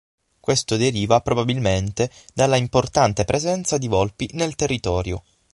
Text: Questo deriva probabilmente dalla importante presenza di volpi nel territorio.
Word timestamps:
Questo 0.39 0.77
deriva 0.77 1.19
probabilmente 1.21 2.09
dalla 2.33 2.55
importante 2.55 3.23
presenza 3.23 3.77
di 3.77 3.87
volpi 3.87 4.27
nel 4.33 4.55
territorio. 4.55 5.21